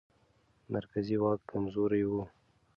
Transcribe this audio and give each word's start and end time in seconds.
مرکزي 0.73 1.15
واک 1.21 1.39
کمزوری 1.51 2.03
و. 2.09 2.13